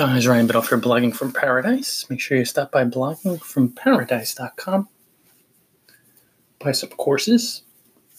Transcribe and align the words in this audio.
Guys, 0.00 0.26
Ryan 0.26 0.48
Biddulph 0.48 0.64
for 0.64 0.78
Blogging 0.78 1.14
from 1.14 1.30
Paradise. 1.30 2.08
Make 2.08 2.20
sure 2.20 2.38
you 2.38 2.46
stop 2.46 2.72
by 2.72 2.86
bloggingfromparadise.com. 2.86 4.88
Buy 6.58 6.72
some 6.72 6.88
courses, 6.88 7.64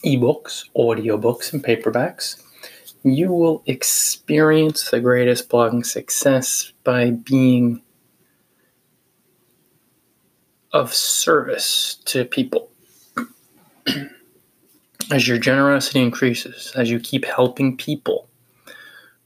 ebooks, 0.06 0.70
audiobooks, 0.78 1.52
and 1.52 1.64
paperbacks. 1.64 2.40
You 3.02 3.34
will 3.34 3.64
experience 3.66 4.92
the 4.92 5.00
greatest 5.00 5.50
blogging 5.50 5.84
success 5.84 6.72
by 6.84 7.10
being 7.10 7.82
of 10.74 10.94
service 10.94 11.96
to 12.06 12.26
people. 12.26 12.70
as 15.12 15.28
your 15.28 15.40
generosity 15.40 16.00
increases, 16.00 16.74
as 16.76 16.92
you 16.92 17.00
keep 17.00 17.26
helping 17.26 17.76
people 17.76 18.30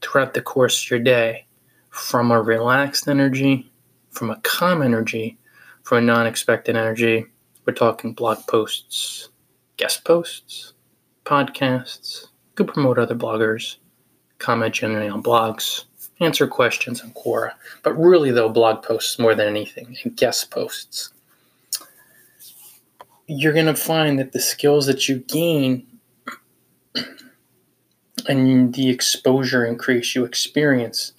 throughout 0.00 0.32
the 0.32 0.40
course 0.40 0.82
of 0.82 0.90
your 0.90 1.00
day, 1.00 1.42
from 1.96 2.30
a 2.30 2.40
relaxed 2.40 3.08
energy, 3.08 3.70
from 4.10 4.30
a 4.30 4.36
calm 4.42 4.82
energy, 4.82 5.38
from 5.82 5.98
a 5.98 6.00
non 6.02 6.26
expected 6.26 6.76
energy. 6.76 7.24
We're 7.64 7.72
talking 7.72 8.12
blog 8.12 8.46
posts, 8.46 9.30
guest 9.78 10.04
posts, 10.04 10.74
podcasts, 11.24 12.26
could 12.54 12.68
promote 12.68 12.98
other 12.98 13.14
bloggers, 13.14 13.76
comment 14.38 14.74
generally 14.74 15.08
on 15.08 15.22
blogs, 15.22 15.84
answer 16.20 16.46
questions 16.46 17.00
on 17.00 17.12
Quora, 17.12 17.52
but 17.82 17.94
really, 17.94 18.30
though, 18.30 18.50
blog 18.50 18.82
posts 18.82 19.18
more 19.18 19.34
than 19.34 19.48
anything, 19.48 19.96
and 20.04 20.16
guest 20.16 20.50
posts. 20.50 21.12
You're 23.26 23.54
going 23.54 23.66
to 23.66 23.74
find 23.74 24.18
that 24.18 24.32
the 24.32 24.40
skills 24.40 24.86
that 24.86 25.08
you 25.08 25.18
gain 25.20 25.86
and 28.28 28.74
the 28.74 28.90
exposure 28.90 29.64
increase 29.64 30.14
you 30.14 30.24
experience 30.24 31.12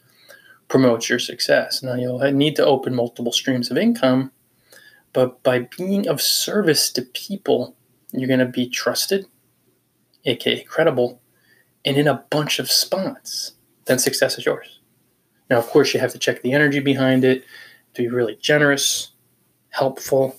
promotes 0.68 1.10
your 1.10 1.20
success. 1.20 1.82
Now, 1.82 1.96
you'll 1.96 2.20
need 2.32 2.56
to 2.58 2.66
open 2.66 2.94
multiple 2.94 3.32
streams 3.32 3.72
of 3.72 3.78
income, 3.78 4.32
but 5.14 5.42
by 5.44 5.68
being 5.78 6.08
of 6.08 6.22
service 6.22 6.92
to 6.92 7.02
people, 7.02 7.76
you're 8.12 8.28
going 8.28 8.40
to 8.40 8.46
be 8.46 8.70
trusted, 8.70 9.26
aka 10.26 10.64
credible, 10.64 11.22
and 11.86 11.98
in 11.98 12.08
a 12.08 12.24
bunch 12.30 12.60
of 12.60 12.70
spots. 12.70 13.54
Then 13.86 14.00
success 14.00 14.38
is 14.38 14.46
yours. 14.46 14.80
Now, 15.50 15.58
of 15.58 15.68
course, 15.68 15.94
you 15.94 16.00
have 16.00 16.12
to 16.12 16.20
check 16.20 16.42
the 16.42 16.52
energy 16.52 16.80
behind 16.80 17.24
it, 17.24 17.44
to 17.94 18.02
be 18.04 18.10
really 18.10 18.36
generous, 18.36 19.12
helpful, 19.70 20.36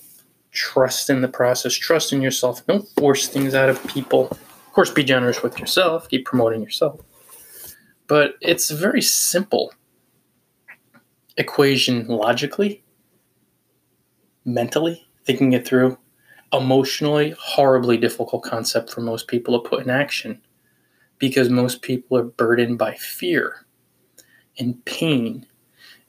trust 0.51 1.09
in 1.09 1.21
the 1.21 1.27
process, 1.27 1.73
trust 1.73 2.13
in 2.13 2.21
yourself. 2.21 2.65
Don't 2.67 2.87
force 2.89 3.27
things 3.27 3.55
out 3.55 3.69
of 3.69 3.85
people. 3.87 4.27
Of 4.29 4.73
course, 4.73 4.91
be 4.91 5.03
generous 5.03 5.41
with 5.41 5.59
yourself, 5.59 6.07
keep 6.09 6.25
promoting 6.25 6.61
yourself. 6.61 7.01
But 8.07 8.35
it's 8.41 8.69
very 8.69 9.01
simple 9.01 9.73
equation 11.39 12.05
logically, 12.05 12.83
mentally, 14.45 15.07
thinking 15.25 15.53
it 15.53 15.65
through. 15.65 15.97
Emotionally, 16.51 17.33
horribly 17.39 17.97
difficult 17.97 18.43
concept 18.43 18.91
for 18.91 19.01
most 19.01 19.27
people 19.27 19.59
to 19.59 19.69
put 19.69 19.83
in 19.83 19.89
action 19.89 20.41
because 21.17 21.49
most 21.49 21.81
people 21.81 22.17
are 22.17 22.23
burdened 22.23 22.77
by 22.77 22.93
fear 22.95 23.65
and 24.57 24.83
pain. 24.85 25.45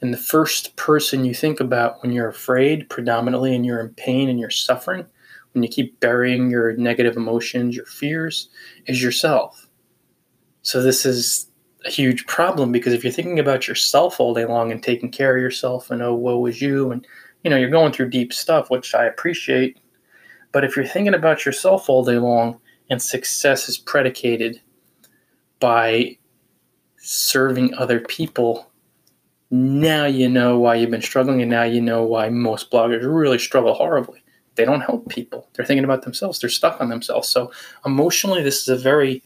And 0.01 0.13
the 0.13 0.19
first 0.19 0.77
person 0.77 1.25
you 1.25 1.35
think 1.35 1.61
about 1.61 2.03
when 2.03 2.13
you're 2.13 2.29
afraid, 2.29 2.89
predominantly, 2.89 3.55
and 3.55 3.67
you're 3.67 3.81
in 3.81 3.91
pain 3.91 4.29
and 4.29 4.41
you're 4.41 4.51
suffering, 4.51 5.07
when 5.53 5.63
you 5.63 5.69
keep 5.69 6.01
burying 6.01 6.51
your 6.51 6.75
negative 6.77 7.17
emotions, 7.17 7.77
your 7.77 7.85
fears, 7.85 8.49
is 8.87 9.03
yourself. 9.03 9.69
So, 10.63 10.83
this 10.83 11.05
is 11.05 11.50
a 11.87 11.91
huge 11.91 12.27
problem 12.27 12.73
because 12.73 12.93
if 12.93 13.03
you're 13.03 13.13
thinking 13.13 13.39
about 13.39 13.67
yourself 13.67 14.21
all 14.21 14.35
day 14.35 14.45
long 14.45 14.71
and 14.71 14.83
taking 14.83 15.11
care 15.11 15.37
of 15.37 15.43
yourself 15.43 15.91
and 15.91 16.03
oh 16.03 16.15
woe 16.15 16.45
is 16.47 16.61
you 16.61 16.91
and 16.91 17.07
you 17.43 17.51
know 17.51 17.57
you're 17.57 17.71
going 17.71 17.93
through 17.93 18.11
deep 18.11 18.33
stuff 18.33 18.69
which 18.69 18.95
i 18.95 19.05
appreciate 19.05 19.79
but 20.53 20.63
if 20.63 20.77
you're 20.77 20.85
thinking 20.85 21.15
about 21.15 21.47
yourself 21.47 21.89
all 21.89 22.05
day 22.05 22.19
long 22.19 22.61
and 22.91 23.01
success 23.01 23.69
is 23.69 23.79
predicated 23.79 24.61
by 25.59 26.17
serving 26.99 27.73
other 27.75 28.01
people 28.01 28.71
now 29.51 30.05
you 30.05 30.29
know 30.29 30.59
why 30.59 30.75
you've 30.75 30.91
been 30.91 31.03
struggling 31.03 31.43
and 31.43 31.51
now 31.51 31.65
you 31.65 31.81
know 31.81 32.05
why 32.05 32.29
most 32.29 32.71
bloggers 32.71 33.03
really 33.03 33.39
struggle 33.39 33.75
horribly. 33.75 34.23
They 34.55 34.65
don't 34.65 34.81
help 34.81 35.09
people. 35.09 35.49
They're 35.53 35.65
thinking 35.65 35.85
about 35.85 36.03
themselves. 36.03 36.39
They're 36.39 36.51
stuck 36.51 36.81
on 36.81 36.89
themselves. 36.89 37.29
So 37.29 37.51
emotionally 37.85 38.43
this 38.43 38.63
is 38.63 38.69
a 38.69 38.77
very 38.77 39.23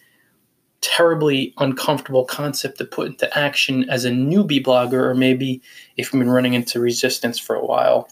terribly 0.81 1.55
uncomfortable 1.59 2.25
concept 2.25 2.79
to 2.79 2.85
put 2.85 3.07
into 3.07 3.39
action 3.39 3.89
as 3.89 4.05
a 4.05 4.11
newbie 4.11 4.62
blogger, 4.62 5.03
or 5.05 5.15
maybe 5.15 5.62
if 5.97 6.12
you've 6.12 6.21
been 6.21 6.31
running 6.31 6.55
into 6.55 6.81
resistance 6.81 7.39
for 7.39 7.57
a 7.57 7.65
while, 7.65 8.09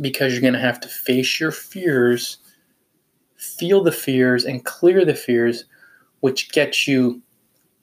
because 0.00 0.32
you're 0.32 0.42
going 0.42 0.52
to 0.52 0.60
have 0.60 0.80
to 0.80 0.88
face 0.88 1.40
your 1.40 1.50
fears, 1.50 2.38
feel 3.36 3.82
the 3.82 3.92
fears, 3.92 4.44
and 4.44 4.64
clear 4.64 5.04
the 5.04 5.14
fears, 5.14 5.64
which 6.20 6.52
gets 6.52 6.86
you 6.86 7.22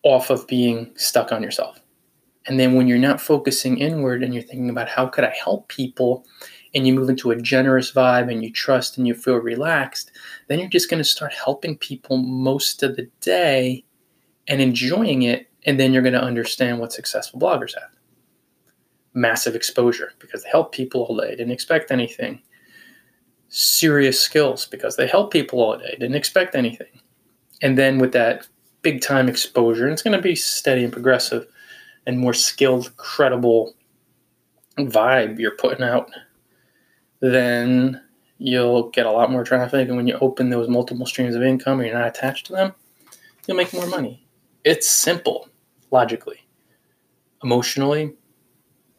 off 0.04 0.30
of 0.30 0.46
being 0.48 0.92
stuck 0.96 1.32
on 1.32 1.42
yourself. 1.42 1.80
And 2.48 2.60
then 2.60 2.76
when 2.76 2.88
you're 2.88 3.00
not 3.00 3.20
focusing 3.20 3.80
inward 3.80 4.22
and 4.24 4.34
you're 4.34 4.44
thinking 4.44 4.70
about 4.70 4.88
how 4.88 5.08
could 5.08 5.24
I 5.24 5.34
help 5.44 5.68
people, 5.68 6.26
and 6.75 6.86
you 6.86 6.94
move 6.94 7.09
into 7.09 7.31
a 7.31 7.41
generous 7.41 7.91
vibe 7.91 8.30
and 8.30 8.44
you 8.44 8.52
trust 8.52 8.97
and 8.97 9.08
you 9.08 9.16
feel 9.16 9.38
relaxed, 9.38 10.12
then 10.47 10.59
you're 10.59 10.68
just 10.68 10.90
going 10.90 11.02
to 11.02 11.09
start 11.09 11.34
helping 11.34 11.78
people 11.78 12.18
most 12.18 12.84
of 12.84 12.97
the 12.97 13.09
day 13.22 13.86
and 14.47 14.62
enjoying 14.62 15.24
it, 15.24 15.47
and 15.66 15.80
then 15.80 15.94
you're 15.94 16.03
going 16.03 16.14
to 16.14 16.22
understand 16.22 16.80
what 16.80 16.94
successful 16.94 17.40
bloggers 17.40 17.74
have. 17.74 17.90
Massive 19.14 19.56
exposure 19.56 20.12
because 20.19 20.44
they 20.44 20.50
help 20.50 20.74
people 20.74 21.03
all 21.03 21.18
day, 21.18 21.31
didn't 21.31 21.52
expect 21.52 21.91
anything. 21.91 22.41
Serious 23.47 24.19
skills 24.19 24.68
because 24.68 24.97
they 24.97 25.08
help 25.08 25.31
people 25.31 25.62
all 25.62 25.78
day, 25.78 25.91
didn't 25.91 26.16
expect 26.16 26.56
anything. 26.56 27.00
And 27.62 27.78
then 27.78 28.00
with 28.00 28.12
that 28.12 28.47
big 28.81 29.02
time 29.02 29.30
exposure, 29.30 29.85
and 29.85 29.94
it's 29.94 30.03
going 30.03 30.18
to 30.18 30.22
be 30.22 30.35
steady 30.35 30.84
and 30.84 30.91
progressive 30.91 31.47
and 32.06 32.19
more 32.19 32.34
skilled, 32.34 32.96
credible 32.97 33.74
vibe 34.78 35.40
you're 35.40 35.56
putting 35.56 35.84
out, 35.84 36.12
then 37.31 38.02
you'll 38.38 38.90
get 38.90 39.06
a 39.06 39.12
lot 39.12 39.31
more 39.31 39.44
traffic. 39.44 39.88
And 39.88 39.97
when 39.97 40.08
you 40.08 40.18
open 40.19 40.50
those 40.50 40.68
multiple 40.68 41.06
streams 41.06 41.36
of 41.36 41.44
income 41.44 41.80
and 41.80 41.88
you're 41.88 41.97
not 41.97 42.08
attached 42.08 42.46
to 42.47 42.53
them, 42.53 42.74
you'll 43.47 43.58
make 43.58 43.74
more 43.74 43.88
money. 43.88 44.28
It's 44.63 44.90
simple, 44.90 45.50
logically. 45.91 46.46
Emotionally, 47.44 48.14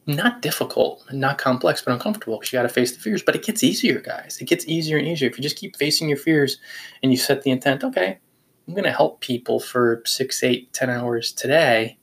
not 0.06 0.40
difficult, 0.40 1.04
not 1.12 1.36
complex, 1.36 1.82
but 1.82 1.92
uncomfortable 1.92 2.38
because 2.38 2.52
you 2.52 2.58
got 2.58 2.62
to 2.62 2.68
face 2.68 2.92
the 2.92 3.00
fears. 3.00 3.22
But 3.22 3.34
it 3.34 3.44
gets 3.44 3.64
easier, 3.64 4.00
guys. 4.00 4.38
It 4.40 4.44
gets 4.44 4.66
easier 4.66 4.98
and 4.98 5.08
easier. 5.08 5.28
If 5.28 5.36
you 5.36 5.42
just 5.42 5.56
keep 5.56 5.76
facing 5.76 6.08
your 6.08 6.18
fears 6.18 6.58
and 7.02 7.10
you 7.10 7.18
set 7.18 7.42
the 7.42 7.50
intent, 7.50 7.82
okay, 7.82 8.18
I'm 8.66 8.74
going 8.74 8.84
to 8.84 8.92
help 8.92 9.20
people 9.20 9.58
for 9.58 10.02
six, 10.06 10.42
eight, 10.44 10.72
ten 10.72 10.90
hours 10.90 11.32
today, 11.32 11.98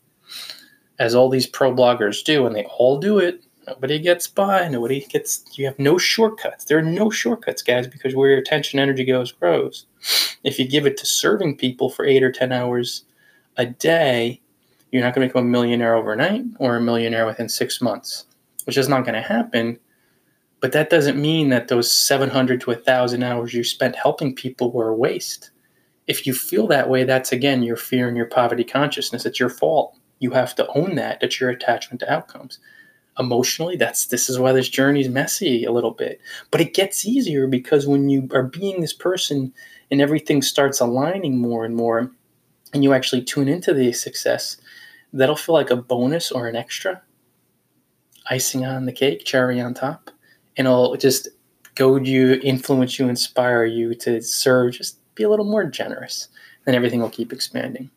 as 1.00 1.16
all 1.16 1.30
these 1.30 1.48
pro 1.48 1.74
bloggers 1.74 2.24
do, 2.24 2.46
and 2.46 2.56
they 2.56 2.66
all 2.66 3.00
do 3.00 3.20
it. 3.20 3.44
Nobody 3.68 4.00
gets 4.00 4.28
by. 4.28 4.68
Nobody 4.68 5.02
gets. 5.02 5.46
You 5.58 5.66
have 5.66 5.80
no 5.80 5.98
shortcuts. 5.98 6.66
There 6.66 6.78
are 6.78 6.84
no 6.84 7.10
shortcuts, 7.10 7.62
guys, 7.62 7.88
because 7.88 8.16
where 8.16 8.30
your 8.30 8.40
attention 8.40 8.80
energy 8.80 9.06
goes 9.06 9.32
grows. 9.32 9.86
If 10.44 10.60
you 10.60 10.68
give 10.68 10.86
it 10.86 10.98
to 10.98 11.06
serving 11.06 11.58
people 11.58 11.90
for 11.90 12.06
eight 12.06 12.24
or 12.24 12.32
ten 12.32 12.52
hours 12.52 13.06
a 13.58 13.66
day, 13.66 14.42
you're 14.92 15.04
not 15.04 15.16
going 15.16 15.28
to 15.28 15.34
become 15.34 15.48
a 15.48 15.50
millionaire 15.50 15.96
overnight 15.96 16.44
or 16.60 16.76
a 16.76 16.82
millionaire 16.82 17.26
within 17.26 17.50
six 17.50 17.82
months, 17.82 18.26
which 18.66 18.78
is 18.78 18.90
not 18.90 19.06
going 19.06 19.16
to 19.16 19.22
happen. 19.22 19.80
But 20.60 20.72
that 20.74 20.90
doesn't 20.90 21.22
mean 21.22 21.50
that 21.50 21.68
those 21.68 21.92
700 21.92 22.62
to 22.62 22.70
1,000 22.70 23.24
hours 23.24 23.54
you 23.54 23.64
spent 23.64 23.96
helping 23.96 24.34
people 24.36 24.72
were 24.72 24.90
a 24.90 24.96
waste. 24.96 25.52
If 26.08 26.28
you 26.28 26.34
feel 26.34 26.68
that 26.68 26.90
way, 26.90 27.04
that's 27.04 27.32
again 27.32 27.64
your 27.64 27.76
fear 27.76 28.08
and 28.08 28.16
your 28.16 28.28
poverty 28.28 28.64
consciousness. 28.64 29.26
It's 29.26 29.40
your 29.40 29.50
fault. 29.50 29.98
You 30.20 30.32
have 30.32 30.56
to 30.56 30.68
own 30.76 30.96
that. 30.96 31.20
That's 31.20 31.40
your 31.40 31.50
attachment 31.50 32.00
to 32.02 32.14
outcomes. 32.14 32.60
Emotionally, 33.20 33.76
that's 33.76 34.08
this 34.08 34.30
is 34.30 34.40
why 34.40 34.52
this 34.52 34.70
journey 34.70 35.02
is 35.02 35.10
messy 35.10 35.66
a 35.66 35.72
little 35.72 35.92
bit. 35.92 36.20
But 36.50 36.62
it 36.62 36.74
gets 36.74 37.06
easier 37.06 37.46
because 37.48 37.86
when 37.86 38.10
you 38.10 38.28
are 38.34 38.44
being 38.44 38.82
this 38.82 38.94
person 38.94 39.54
and 39.92 40.02
everything 40.02 40.42
starts 40.42 40.80
aligning 40.80 41.38
more 41.38 41.64
and 41.64 41.76
more, 41.76 42.12
and 42.74 42.84
you 42.84 42.94
actually 42.94 43.22
tune 43.22 43.48
into 43.48 43.74
the 43.74 43.94
success, 43.94 44.58
that'll 45.14 45.36
feel 45.36 45.54
like 45.54 45.70
a 45.70 45.76
bonus 45.76 46.32
or 46.32 46.48
an 46.48 46.56
extra 46.56 47.02
icing 48.30 48.66
on 48.66 48.86
the 48.86 48.92
cake, 48.92 49.26
cherry 49.26 49.62
on 49.62 49.74
top, 49.74 50.10
and 50.58 50.68
it'll 50.68 50.96
just 50.96 51.28
goad 51.76 52.08
you, 52.08 52.40
influence 52.44 52.98
you, 52.98 53.10
inspire 53.10 53.66
you 53.66 53.94
to 53.96 54.22
serve, 54.22 54.74
just 54.74 54.98
be 55.16 55.24
a 55.24 55.30
little 55.30 55.46
more 55.46 55.66
generous. 55.66 56.30
Then 56.66 56.76
everything 56.76 57.02
will 57.02 57.10
keep 57.10 57.34
expanding. 57.34 57.90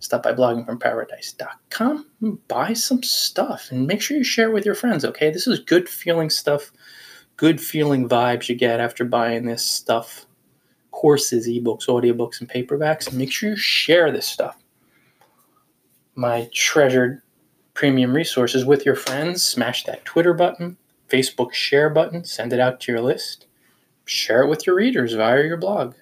Stop 0.00 0.22
by 0.22 0.32
bloggingfromparadise.com, 0.32 2.06
buy 2.46 2.72
some 2.72 3.02
stuff, 3.02 3.68
and 3.70 3.86
make 3.86 4.00
sure 4.00 4.16
you 4.16 4.24
share 4.24 4.48
it 4.48 4.54
with 4.54 4.64
your 4.64 4.76
friends, 4.76 5.04
okay? 5.04 5.30
This 5.30 5.46
is 5.48 5.58
good 5.58 5.88
feeling 5.88 6.30
stuff, 6.30 6.70
good 7.36 7.60
feeling 7.60 8.08
vibes 8.08 8.48
you 8.48 8.54
get 8.54 8.78
after 8.78 9.04
buying 9.04 9.44
this 9.44 9.64
stuff 9.64 10.26
courses, 10.98 11.48
ebooks, 11.48 11.86
audiobooks, 11.86 12.40
and 12.40 12.48
paperbacks. 12.48 13.08
And 13.08 13.18
make 13.18 13.30
sure 13.30 13.50
you 13.50 13.56
share 13.56 14.10
this 14.10 14.26
stuff. 14.26 14.58
My 16.16 16.50
treasured 16.52 17.22
premium 17.74 18.12
resources 18.12 18.64
with 18.64 18.84
your 18.84 18.96
friends, 18.96 19.44
smash 19.44 19.84
that 19.84 20.04
Twitter 20.04 20.34
button, 20.34 20.76
Facebook 21.08 21.52
share 21.52 21.88
button, 21.88 22.24
send 22.24 22.52
it 22.52 22.58
out 22.58 22.80
to 22.80 22.92
your 22.92 23.00
list, 23.00 23.46
share 24.04 24.42
it 24.42 24.48
with 24.48 24.66
your 24.66 24.74
readers 24.74 25.12
via 25.12 25.44
your 25.44 25.56
blog. 25.56 25.94